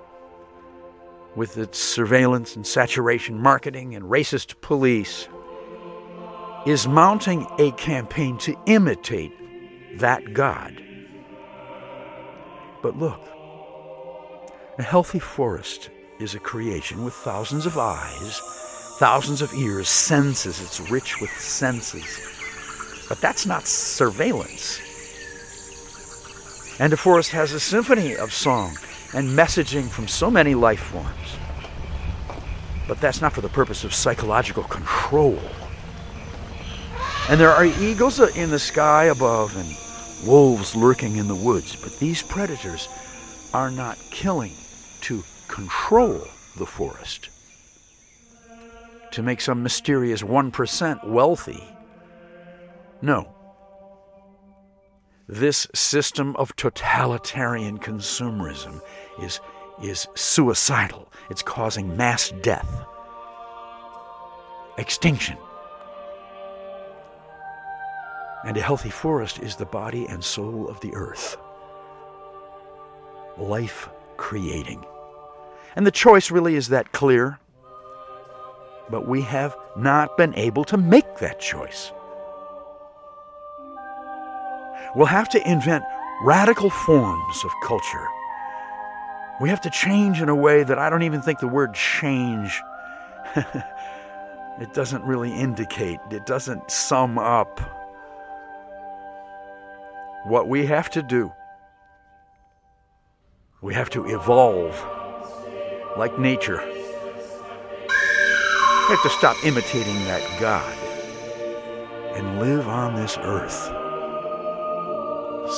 with 1.36 1.58
its 1.58 1.78
surveillance 1.78 2.56
and 2.56 2.66
saturation 2.66 3.38
marketing 3.38 3.94
and 3.94 4.04
racist 4.06 4.60
police, 4.60 5.28
is 6.66 6.88
mounting 6.88 7.46
a 7.58 7.70
campaign 7.72 8.38
to 8.38 8.56
imitate 8.66 9.32
that 9.98 10.32
God. 10.32 10.82
But 12.82 12.96
look, 12.96 13.20
a 14.78 14.82
healthy 14.82 15.18
forest 15.18 15.90
is 16.18 16.34
a 16.34 16.38
creation 16.38 17.04
with 17.04 17.14
thousands 17.14 17.66
of 17.66 17.78
eyes 17.78 18.40
thousands 18.98 19.42
of 19.42 19.54
ears, 19.54 19.88
senses. 19.88 20.60
It's 20.60 20.90
rich 20.90 21.20
with 21.20 21.30
senses. 21.30 22.18
But 23.08 23.20
that's 23.20 23.46
not 23.46 23.68
surveillance. 23.68 24.80
And 26.80 26.92
the 26.92 26.96
forest 26.96 27.30
has 27.30 27.52
a 27.52 27.60
symphony 27.60 28.16
of 28.16 28.32
song 28.32 28.76
and 29.14 29.28
messaging 29.38 29.88
from 29.88 30.08
so 30.08 30.30
many 30.30 30.56
life 30.56 30.80
forms. 30.80 31.36
But 32.88 33.00
that's 33.00 33.20
not 33.20 33.32
for 33.32 33.40
the 33.40 33.48
purpose 33.48 33.84
of 33.84 33.94
psychological 33.94 34.64
control. 34.64 35.38
And 37.30 37.40
there 37.40 37.50
are 37.50 37.66
eagles 37.66 38.18
in 38.36 38.50
the 38.50 38.58
sky 38.58 39.04
above 39.04 39.56
and 39.56 40.28
wolves 40.28 40.74
lurking 40.74 41.16
in 41.16 41.28
the 41.28 41.36
woods, 41.36 41.76
but 41.76 41.96
these 42.00 42.22
predators 42.22 42.88
are 43.54 43.70
not 43.70 43.96
killing 44.10 44.54
to 45.02 45.22
control 45.46 46.26
the 46.56 46.66
forest 46.66 47.28
to 49.12 49.22
make 49.22 49.40
some 49.40 49.62
mysterious 49.62 50.22
1% 50.22 51.08
wealthy. 51.08 51.62
No. 53.00 53.34
This 55.28 55.66
system 55.74 56.34
of 56.36 56.56
totalitarian 56.56 57.78
consumerism 57.78 58.80
is, 59.22 59.40
is 59.82 60.08
suicidal. 60.14 61.12
It's 61.30 61.42
causing 61.42 61.96
mass 61.96 62.32
death, 62.42 62.68
extinction. 64.78 65.36
And 68.44 68.56
a 68.56 68.62
healthy 68.62 68.90
forest 68.90 69.40
is 69.40 69.56
the 69.56 69.66
body 69.66 70.06
and 70.06 70.24
soul 70.24 70.68
of 70.68 70.80
the 70.80 70.94
earth, 70.94 71.36
life 73.36 73.88
creating. 74.16 74.84
And 75.76 75.86
the 75.86 75.90
choice 75.90 76.30
really 76.30 76.54
is 76.54 76.68
that 76.68 76.92
clear 76.92 77.38
but 78.90 79.06
we 79.06 79.22
have 79.22 79.56
not 79.76 80.16
been 80.16 80.34
able 80.34 80.64
to 80.64 80.76
make 80.76 81.18
that 81.18 81.40
choice. 81.40 81.92
We'll 84.94 85.06
have 85.06 85.28
to 85.30 85.50
invent 85.50 85.84
radical 86.22 86.70
forms 86.70 87.44
of 87.44 87.50
culture. 87.64 88.06
We 89.40 89.48
have 89.50 89.60
to 89.62 89.70
change 89.70 90.20
in 90.20 90.28
a 90.28 90.34
way 90.34 90.64
that 90.64 90.78
I 90.78 90.90
don't 90.90 91.02
even 91.02 91.22
think 91.22 91.38
the 91.38 91.48
word 91.48 91.74
change 91.74 92.60
it 93.36 94.72
doesn't 94.72 95.04
really 95.04 95.32
indicate, 95.32 95.98
it 96.10 96.26
doesn't 96.26 96.70
sum 96.70 97.18
up 97.18 97.60
what 100.24 100.48
we 100.48 100.66
have 100.66 100.90
to 100.90 101.02
do. 101.02 101.32
We 103.60 103.74
have 103.74 103.90
to 103.90 104.06
evolve 104.06 104.74
like 105.96 106.18
nature. 106.18 106.77
We 108.88 108.94
have 108.94 109.02
to 109.02 109.10
stop 109.10 109.36
imitating 109.44 109.96
that 110.04 110.22
God 110.40 110.74
and 112.16 112.40
live 112.40 112.66
on 112.66 112.94
this 112.94 113.18
earth. 113.18 113.66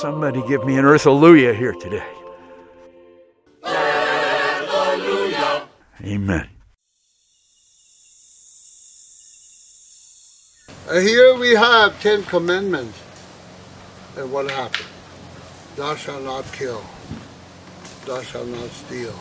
Somebody 0.01 0.45
give 0.49 0.65
me 0.65 0.77
an 0.77 0.83
earth 0.83 1.05
hallelujah 1.05 1.53
here 1.53 1.71
today. 1.71 2.05
Amen. 6.03 6.49
Uh, 10.89 10.99
here 10.99 11.33
we 11.37 11.51
have 11.51 11.97
Ten 12.01 12.23
Commandments. 12.23 12.99
And 14.17 14.29
what 14.29 14.51
happened? 14.51 14.89
Thou 15.77 15.95
shalt 15.95 16.23
not 16.23 16.43
kill. 16.51 16.83
Thou 18.05 18.21
shalt 18.23 18.47
not 18.47 18.69
steal. 18.71 19.15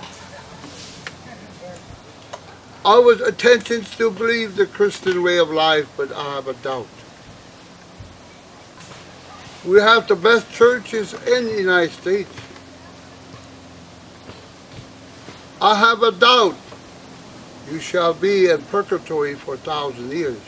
I 2.84 2.98
was 2.98 3.20
attempting 3.20 3.84
to 3.84 4.10
believe 4.10 4.56
the 4.56 4.66
Christian 4.66 5.22
way 5.22 5.38
of 5.38 5.50
life, 5.50 5.86
but 5.98 6.10
I 6.12 6.36
have 6.36 6.48
a 6.48 6.54
doubt. 6.54 6.88
We 9.66 9.80
have 9.80 10.08
the 10.08 10.16
best 10.16 10.50
churches 10.50 11.12
in 11.12 11.44
the 11.44 11.58
United 11.58 11.92
States. 11.92 12.30
I 15.60 15.74
have 15.74 16.02
a 16.02 16.10
doubt. 16.10 16.56
You 17.70 17.80
shall 17.80 18.14
be 18.14 18.48
in 18.48 18.62
purgatory 18.62 19.34
for 19.34 19.54
a 19.54 19.58
thousand 19.58 20.10
years. 20.10 20.40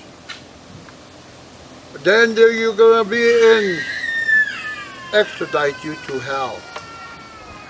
Then 2.03 2.35
there 2.35 2.51
you're 2.51 2.75
going 2.75 3.05
to 3.05 3.11
be 3.11 3.23
in, 3.23 3.79
extradite 5.13 5.85
you 5.85 5.95
to 6.07 6.19
hell. 6.21 6.59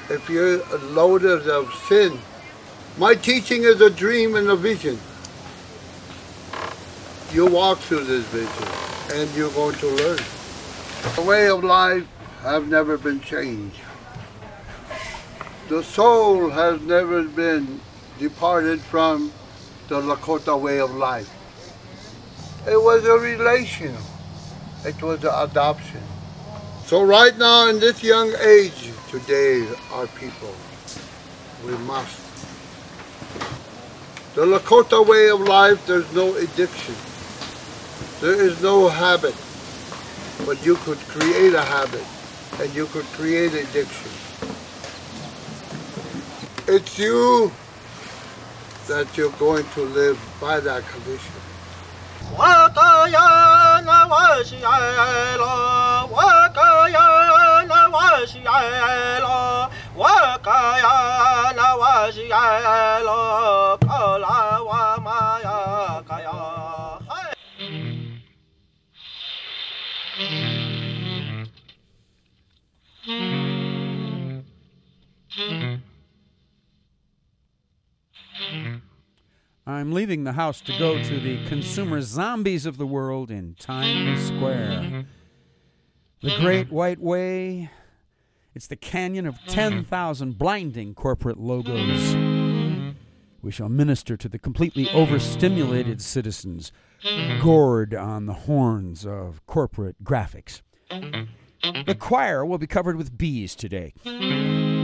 If 0.08 0.30
you're 0.30 0.64
loaded 0.78 1.48
of 1.48 1.74
sin, 1.88 2.20
my 2.98 3.14
teaching 3.14 3.62
is 3.62 3.80
a 3.80 3.88
dream 3.88 4.34
and 4.34 4.48
a 4.48 4.56
vision. 4.56 4.98
You 7.32 7.46
walk 7.46 7.78
through 7.78 8.04
this 8.04 8.24
vision 8.26 9.18
and 9.18 9.34
you're 9.34 9.50
going 9.52 9.76
to 9.76 9.86
learn. 9.86 10.20
The 11.16 11.22
way 11.22 11.48
of 11.48 11.64
life 11.64 12.06
have 12.42 12.68
never 12.68 12.98
been 12.98 13.20
changed. 13.20 13.80
The 15.68 15.82
soul 15.82 16.50
has 16.50 16.82
never 16.82 17.22
been 17.22 17.80
departed 18.18 18.80
from 18.80 19.32
the 19.88 20.00
Lakota 20.00 20.60
way 20.60 20.78
of 20.78 20.94
life. 20.94 21.30
It 22.68 22.76
was 22.76 23.04
a 23.04 23.18
relation. 23.18 23.96
It 24.84 25.00
was 25.02 25.24
an 25.24 25.32
adoption. 25.34 26.02
So 26.84 27.02
right 27.02 27.36
now 27.38 27.68
in 27.68 27.80
this 27.80 28.02
young 28.02 28.32
age, 28.38 28.90
today, 29.08 29.66
our 29.92 30.06
people, 30.08 30.54
we 31.64 31.72
must. 31.78 32.21
The 34.34 34.46
Lakota 34.46 35.06
way 35.06 35.28
of 35.28 35.40
life, 35.40 35.86
there's 35.86 36.10
no 36.14 36.34
addiction. 36.36 36.94
There 38.22 38.40
is 38.40 38.62
no 38.62 38.88
habit. 38.88 39.34
But 40.46 40.64
you 40.64 40.76
could 40.76 40.96
create 41.00 41.52
a 41.52 41.60
habit 41.60 42.06
and 42.58 42.74
you 42.74 42.86
could 42.86 43.04
create 43.12 43.52
addiction. 43.52 44.10
It's 46.66 46.98
you 46.98 47.52
that 48.88 49.14
you're 49.18 49.32
going 49.32 49.66
to 49.74 49.82
live 49.82 50.18
by 50.40 50.60
that 50.60 50.82
condition. 50.88 51.32
I'm 79.72 79.90
leaving 79.90 80.24
the 80.24 80.32
house 80.32 80.60
to 80.60 80.78
go 80.78 81.02
to 81.02 81.18
the 81.18 81.42
consumer 81.46 82.02
zombies 82.02 82.66
of 82.66 82.76
the 82.76 82.86
world 82.86 83.30
in 83.30 83.54
Times 83.54 84.26
Square. 84.26 85.06
The 86.20 86.36
Great 86.40 86.70
White 86.70 87.00
Way. 87.00 87.70
It's 88.54 88.66
the 88.66 88.76
canyon 88.76 89.26
of 89.26 89.38
10,000 89.46 90.38
blinding 90.38 90.94
corporate 90.94 91.38
logos. 91.38 92.14
We 93.40 93.50
shall 93.50 93.70
minister 93.70 94.16
to 94.18 94.28
the 94.28 94.38
completely 94.38 94.90
overstimulated 94.90 96.02
citizens, 96.02 96.70
gored 97.40 97.94
on 97.94 98.26
the 98.26 98.34
horns 98.34 99.06
of 99.06 99.44
corporate 99.46 100.04
graphics. 100.04 100.60
The 100.90 101.96
choir 101.98 102.44
will 102.44 102.58
be 102.58 102.66
covered 102.66 102.96
with 102.96 103.16
bees 103.16 103.54
today 103.54 103.94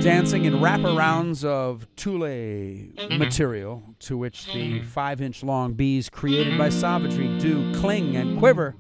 dancing 0.01 0.45
in 0.45 0.55
wraparounds 0.55 1.45
of 1.45 1.87
tulle 1.97 2.21
mm-hmm. 2.21 3.19
material 3.19 3.83
to 3.99 4.17
which 4.17 4.47
the 4.47 4.79
mm-hmm. 4.79 4.87
five 4.87 5.21
inch 5.21 5.43
long 5.43 5.73
bees 5.73 6.09
created 6.09 6.57
by 6.57 6.69
mm-hmm. 6.69 6.81
savagery 6.81 7.39
do 7.39 7.73
cling 7.75 8.17
and 8.17 8.39
quiver. 8.39 8.77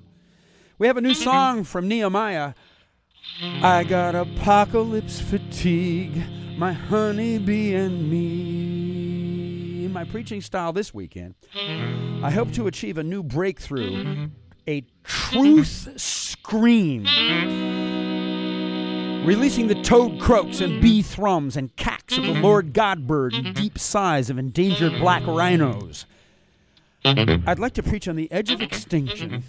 We 0.79 0.87
have 0.87 0.97
a 0.97 1.01
new 1.01 1.15
song 1.15 1.65
from 1.65 1.89
Nehemiah. 1.89 2.55
I 3.43 3.83
got 3.85 4.15
apocalypse 4.15 5.21
fatigue, 5.21 6.23
my 6.57 6.73
honeybee 6.73 7.75
and 7.75 8.09
me. 8.09 9.85
In 9.87 9.93
my 9.93 10.05
preaching 10.05 10.41
style 10.41 10.73
this 10.73 10.95
weekend, 10.95 11.35
I 12.23 12.31
hope 12.31 12.53
to 12.53 12.69
achieve 12.69 12.97
a 12.97 13.03
new 13.05 13.25
breakthrough, 13.25 14.29
a 14.69 14.85
truth 15.03 16.01
scream 16.01 17.07
releasing 19.29 19.67
the 19.67 19.83
toad 19.83 20.19
croaks 20.19 20.63
and 20.63 20.81
bee 20.81 21.03
thrums 21.03 21.55
and 21.55 21.77
cacks 21.77 22.17
of 22.17 22.25
the 22.25 22.33
mm-hmm. 22.33 22.43
Lord 22.43 22.73
God 22.73 23.07
bird 23.07 23.35
and 23.35 23.55
deep 23.55 23.79
sighs 23.79 24.31
of 24.31 24.39
endangered 24.39 24.99
black 24.99 25.27
rhinos. 25.27 26.07
I'd 27.05 27.59
like 27.59 27.75
to 27.75 27.83
preach 27.83 28.09
on 28.09 28.17
the 28.17 28.31
edge 28.33 28.51
of 28.51 28.63
extinction 28.63 29.45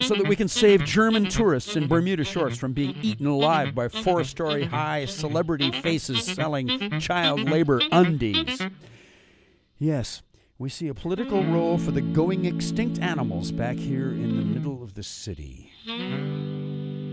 so 0.00 0.14
that 0.14 0.28
we 0.28 0.36
can 0.36 0.46
save 0.46 0.84
German 0.84 1.28
tourists 1.28 1.74
in 1.74 1.88
Bermuda 1.88 2.22
shorts 2.22 2.58
from 2.58 2.74
being 2.74 2.96
eaten 3.02 3.26
alive 3.26 3.74
by 3.74 3.88
four 3.88 4.24
story 4.24 4.64
high 4.64 5.06
celebrity 5.06 5.72
faces 5.72 6.24
selling 6.24 7.00
child 7.00 7.48
labor 7.48 7.80
undies. 7.90 8.60
Yes, 9.78 10.22
we 10.58 10.68
see 10.68 10.88
a 10.88 10.94
political 10.94 11.44
role 11.44 11.78
for 11.78 11.92
the 11.92 12.02
going 12.02 12.44
extinct 12.44 13.00
animals 13.00 13.52
back 13.52 13.76
here 13.76 14.10
in 14.10 14.36
the 14.36 14.44
middle 14.44 14.82
of 14.82 14.94
the 14.94 15.02
city. 15.02 15.72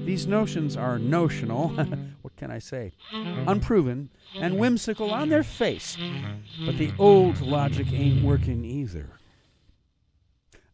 These 0.06 0.28
notions 0.28 0.78
are 0.78 1.00
notional, 1.00 1.70
what 2.22 2.36
can 2.36 2.52
I 2.52 2.60
say? 2.60 2.94
Unproven 3.12 4.10
and 4.36 4.60
whimsical 4.60 5.12
on 5.12 5.30
their 5.30 5.44
face. 5.44 5.98
But 6.63 6.78
the 6.78 6.91
old 7.00 7.41
logic 7.41 7.91
ain't 7.91 8.24
working 8.24 8.63
either. 8.63 9.08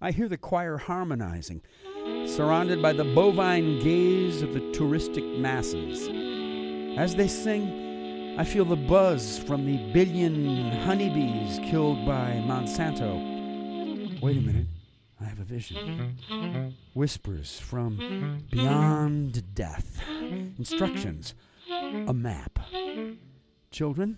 I 0.01 0.11
hear 0.11 0.27
the 0.27 0.37
choir 0.37 0.77
harmonizing, 0.77 1.61
surrounded 2.25 2.81
by 2.81 2.91
the 2.91 3.05
bovine 3.05 3.79
gaze 3.79 4.41
of 4.41 4.53
the 4.53 4.59
touristic 4.59 5.39
masses. 5.39 6.09
As 6.97 7.15
they 7.15 7.27
sing, 7.29 8.35
I 8.37 8.43
feel 8.43 8.65
the 8.65 8.75
buzz 8.75 9.39
from 9.39 9.65
the 9.65 9.93
billion 9.93 10.71
honeybees 10.83 11.59
killed 11.69 12.05
by 12.05 12.43
Monsanto. 12.45 14.21
Wait 14.21 14.37
a 14.37 14.41
minute. 14.41 14.65
I 15.21 15.25
have 15.25 15.39
a 15.39 15.43
vision. 15.43 16.75
Whispers 16.93 17.59
from 17.59 18.43
beyond 18.49 19.53
death. 19.53 20.01
Instructions. 20.57 21.35
A 21.69 22.13
map. 22.13 22.59
Children, 23.69 24.17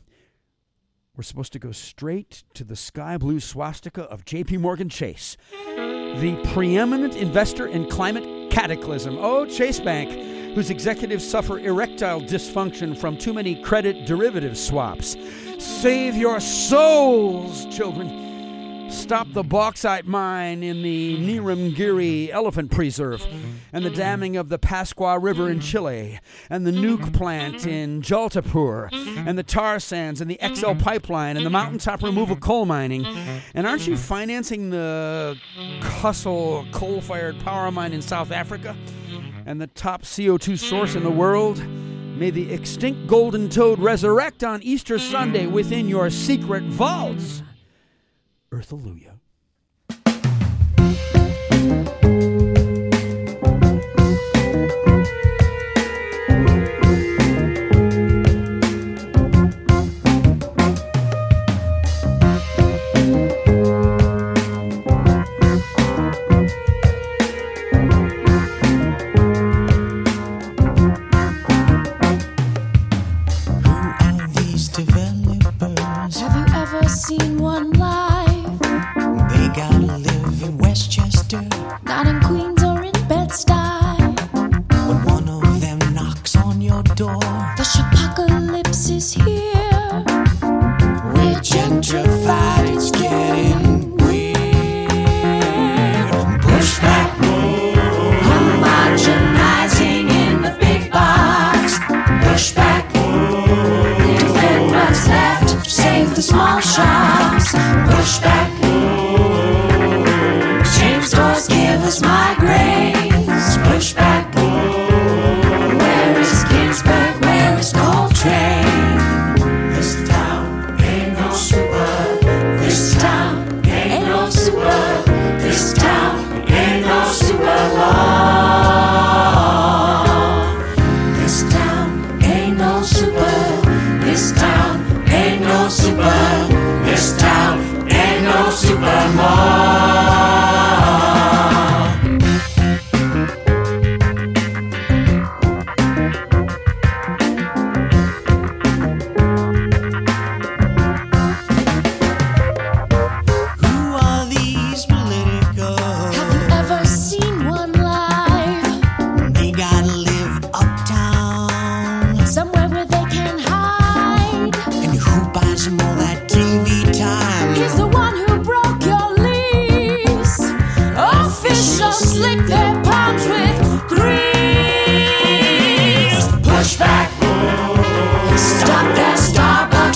we're 1.16 1.24
supposed 1.24 1.54
to 1.54 1.60
go 1.60 1.72
straight 1.72 2.44
to 2.54 2.63
the 2.63 2.76
sky 2.76 3.18
blue 3.18 3.39
swastika 3.39 4.04
of 4.04 4.26
JP 4.26 4.60
Morgan 4.60 4.89
Chase, 4.89 5.38
the 5.56 6.42
preeminent 6.54 7.16
investor 7.16 7.68
in 7.68 7.89
climate 7.89 8.50
cataclysm. 8.50 9.18
Oh, 9.20 9.46
Chase 9.46 9.80
Bank, 9.80 10.56
whose 10.56 10.70
executives 10.70 11.28
suffer 11.28 11.60
erectile 11.60 12.22
dysfunction 12.22 12.98
from 12.98 13.18
too 13.18 13.34
many 13.34 13.62
credit 13.62 14.08
derivative 14.08 14.58
swaps. 14.58 15.16
Save 15.60 16.16
your 16.16 16.39
souls, 16.39 17.66
children. 17.76 18.22
Stop 18.93 19.34
the 19.34 19.43
bauxite 19.43 20.06
mine 20.06 20.63
in 20.63 20.82
the 20.82 21.17
Niyamgiri 21.17 22.29
Elephant 22.29 22.71
Preserve, 22.71 23.25
and 23.73 23.84
the 23.84 23.89
damming 23.89 24.38
of 24.38 24.49
the 24.49 24.58
Pascua 24.58 25.19
River 25.19 25.49
in 25.49 25.60
Chile, 25.60 26.19
and 26.49 26.65
the 26.65 26.71
nuke 26.71 27.12
plant 27.12 27.65
in 27.65 28.01
Jaitapur, 28.01 28.89
and 29.27 29.38
the 29.38 29.43
tar 29.43 29.79
sands, 29.79 30.21
and 30.21 30.32
the 30.32 30.39
XL 30.56 30.75
pipeline, 30.75 31.36
and 31.36 31.45
the 31.45 31.49
mountaintop 31.49 32.01
removal 32.01 32.36
coal 32.36 32.65
mining. 32.65 33.06
And 33.53 33.67
aren't 33.67 33.88
you 33.88 33.97
financing 33.97 34.69
the 34.69 35.38
Kusile 35.82 36.71
coal 36.71 37.01
fired 37.01 37.39
power 37.39 37.71
mine 37.71 37.93
in 37.93 38.01
South 38.01 38.32
Africa? 38.32 38.75
And 39.45 39.60
the 39.60 39.67
top 39.67 40.03
CO2 40.03 40.58
source 40.58 40.95
in 40.95 41.03
the 41.03 41.12
world? 41.12 41.62
May 41.67 42.29
the 42.29 42.53
extinct 42.53 43.08
golden 43.08 43.49
toad 43.49 43.79
resurrect 43.79 44.43
on 44.43 44.62
Easter 44.63 44.97
Sunday 44.97 45.45
within 45.47 45.89
your 45.89 46.10
secret 46.10 46.63
vaults. 46.63 47.43
Earthalujah. 48.54 49.12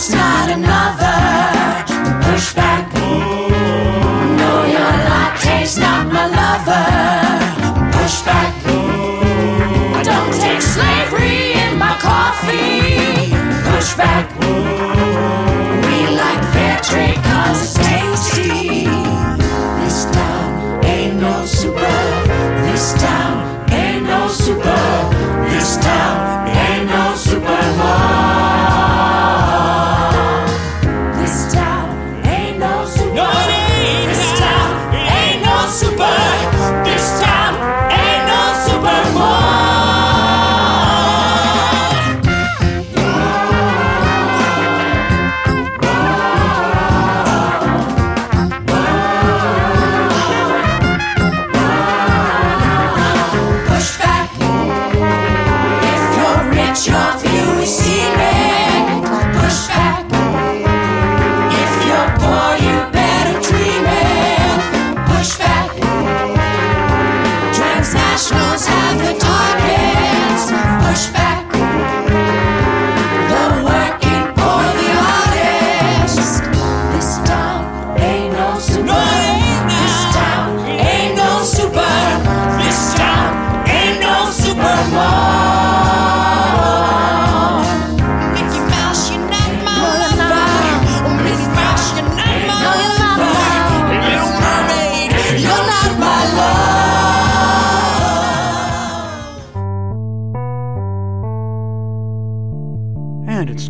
It's 0.10 0.15
not 0.15 0.50
another 0.50 1.20
pushback. 2.24 2.93
No, 2.93 4.63
your 4.63 4.93
latte's 5.10 5.78
not 5.78 6.08
my 6.08 6.28
lover. 6.28 7.91
Pushback. 7.91 8.54
I 9.98 10.04
Don't 10.04 10.34
take 10.34 10.62
slavery 10.62 11.60
in 11.62 11.78
my 11.78 11.98
coffee. 12.00 13.34
Pushback. 13.67 14.37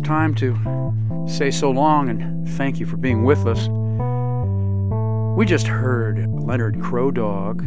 Time 0.08 0.34
to 0.34 0.56
say 1.28 1.50
so 1.50 1.70
long 1.70 2.08
and 2.08 2.48
thank 2.56 2.80
you 2.80 2.86
for 2.86 2.96
being 2.96 3.24
with 3.24 3.46
us. 3.46 3.68
We 5.36 5.44
just 5.44 5.66
heard 5.66 6.26
Leonard 6.28 6.80
Crow 6.80 7.10
Dog. 7.10 7.62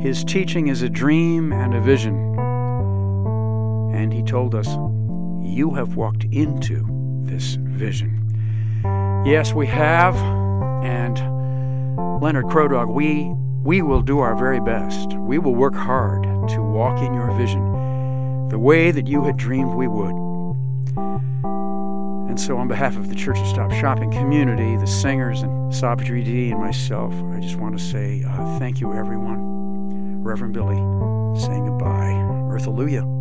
His 0.00 0.22
teaching 0.24 0.68
is 0.68 0.82
a 0.82 0.88
dream 0.88 1.52
and 1.52 1.74
a 1.74 1.80
vision. 1.80 2.14
And 3.94 4.12
he 4.12 4.22
told 4.22 4.54
us, 4.54 4.68
You 5.44 5.74
have 5.74 5.96
walked 5.96 6.24
into 6.24 6.86
this 7.24 7.54
vision. 7.54 8.20
Yes, 9.26 9.52
we 9.52 9.66
have. 9.66 10.14
And 10.84 11.18
Leonard 12.22 12.46
Crow 12.46 12.68
Dog, 12.68 12.88
we, 12.88 13.28
we 13.62 13.82
will 13.82 14.02
do 14.02 14.20
our 14.20 14.36
very 14.36 14.60
best. 14.60 15.12
We 15.14 15.38
will 15.38 15.54
work 15.54 15.74
hard 15.74 16.22
to 16.50 16.62
walk 16.62 16.98
in 17.00 17.12
your 17.12 17.30
vision 17.36 18.48
the 18.48 18.58
way 18.58 18.92
that 18.92 19.08
you 19.08 19.24
had 19.24 19.36
dreamed 19.36 19.74
we 19.74 19.88
would. 19.88 20.23
And 22.34 22.40
so, 22.40 22.56
on 22.56 22.66
behalf 22.66 22.96
of 22.96 23.08
the 23.08 23.14
Church 23.14 23.38
of 23.38 23.46
Stop 23.46 23.70
Shopping 23.70 24.10
community, 24.10 24.76
the 24.76 24.88
singers, 24.88 25.42
and 25.42 25.72
Savitri 25.72 26.24
D, 26.24 26.50
and 26.50 26.58
myself, 26.58 27.14
I 27.32 27.38
just 27.38 27.54
want 27.54 27.78
to 27.78 27.84
say 27.84 28.24
uh, 28.28 28.58
thank 28.58 28.80
you, 28.80 28.92
everyone. 28.92 30.20
Reverend 30.20 30.52
Billy 30.52 30.74
saying 31.40 31.64
goodbye. 31.64 32.10
Earth. 32.50 33.13